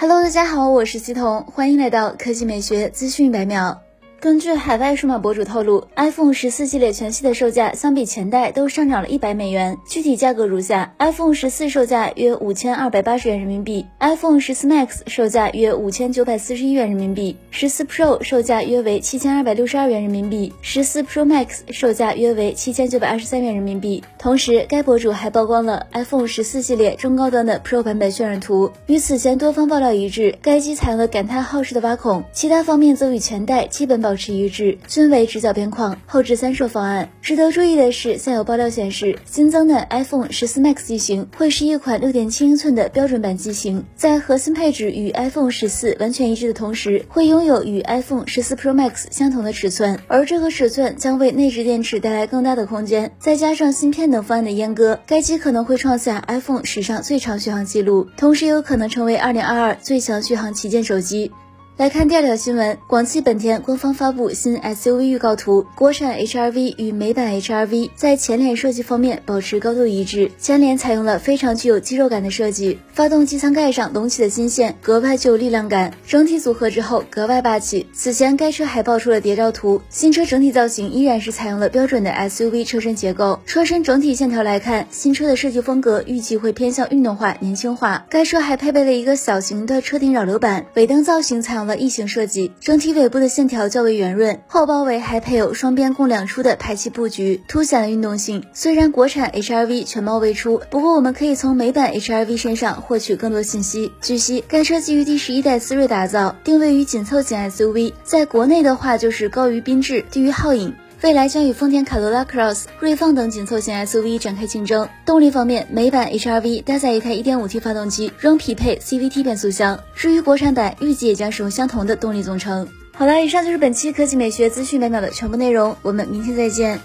[0.00, 3.82] Hello，大家好，我是西彤，欢迎来到科技美学资讯百秒。
[4.20, 24.02] 根据海外数码博主透露，iPhone 十四系列全系的售价相比前代都上涨了一百美元，具体价格如下：iPhone 十四售价约五千二百八十元人民币，iPhone 十四 Max 售价约五千九百四十一元人民币，十四 Pro 售价约为七千二百六十二元人民币，十四 Pro Max 售价约为七千九百二十三元人民币。
[24.18, 37.10] 同时，该博主还曝光了 iPhone 十四系列中高端的 Pro 版本渲染图，与此前多方爆料一致，该机采用了感叹号式的挖孔，其他方面则与前代基本保保持一致，均为直角边框，后置三摄方案。
[37.20, 61.30] 值得注意的是，现有爆料显示，新增的 iPhone 十四 Max 机型会是一款六点七英寸的标准版机型，在核心配置与 iPhone 十四完全一致的同时，会拥有与 iPhone 十四 Pro Max 相同的尺寸，而这个尺寸将为内置电池带来更大的空间，再加上芯片等方案的阉割，该机可能会创下 iPhone 史上最长续航记录，同时有可能成为二零二二最强续航旗舰手机。
[61.78, 77.86] 来看第二条新闻，广汽本田官方发布新 SUV 预告图，国产 HRV 与美版 HRV 在前脸设计方面保持高度一致，前脸采用了非常具有肌肉感的设计，发动机舱盖上隆起的金线格外具有力量感，整体组合之后格外霸气。
[77.92, 88.04] 此前该车还爆出了谍照图，新车整体造型依然是采用了标准的 SUV 车身结构，车身整体线条来看，新车的设计风格预计会偏向运动化、年轻化。
[88.10, 91.67] 该车还配备了一个小型的车顶扰流板，尾灯造型采用。
[91.68, 98.42] 了异形设计，整体尾部的线条较为圆润，后包围还配有双边共两出的排气布局，凸显了运动性。
[98.52, 103.92] 虽然国产 HRV 全貌未出，不过我们可以从美版 HRV 身上获取更多信息。
[104.00, 110.74] 据悉，该车基于第十一代思锐打造，定位于紧凑型 SUV，在国内的话就是高于缤智，低于皓影。
[111.00, 114.88] 未来将与丰田卡罗拉 Cross、锐放等紧凑型 SUV 展开竞争。
[115.06, 119.78] 动力方面，美版 HRV 搭载一台 1.5T 发动机，仍匹配 CVT 变速箱。
[119.94, 122.66] 至于国产版，预计也将使用相同的动力总成。
[122.92, 126.80] 好了，以上就是本期科技美学资讯每秒的全部内容，我们明天再见。